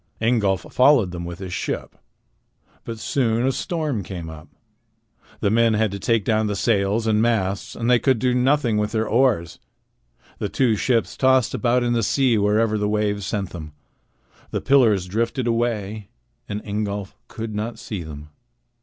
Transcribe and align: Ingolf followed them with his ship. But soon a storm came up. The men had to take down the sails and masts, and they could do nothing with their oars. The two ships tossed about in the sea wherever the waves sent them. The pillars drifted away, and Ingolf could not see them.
Ingolf 0.19 0.61
followed 0.73 1.11
them 1.11 1.25
with 1.25 1.37
his 1.37 1.53
ship. 1.53 1.95
But 2.85 2.97
soon 2.97 3.45
a 3.45 3.51
storm 3.51 4.01
came 4.01 4.31
up. 4.31 4.47
The 5.41 5.51
men 5.51 5.75
had 5.75 5.91
to 5.91 5.99
take 5.99 6.25
down 6.25 6.47
the 6.47 6.55
sails 6.55 7.05
and 7.05 7.21
masts, 7.21 7.75
and 7.75 7.87
they 7.87 7.99
could 7.99 8.17
do 8.17 8.33
nothing 8.33 8.77
with 8.77 8.93
their 8.93 9.07
oars. 9.07 9.59
The 10.39 10.49
two 10.49 10.75
ships 10.75 11.15
tossed 11.15 11.53
about 11.53 11.83
in 11.83 11.93
the 11.93 12.01
sea 12.01 12.35
wherever 12.39 12.79
the 12.79 12.89
waves 12.89 13.27
sent 13.27 13.51
them. 13.51 13.73
The 14.49 14.59
pillars 14.59 15.05
drifted 15.05 15.45
away, 15.45 16.09
and 16.49 16.65
Ingolf 16.65 17.13
could 17.27 17.53
not 17.53 17.77
see 17.77 18.01
them. 18.01 18.31